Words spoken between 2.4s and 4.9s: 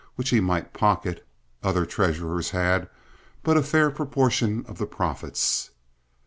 had), but a fair proportion of the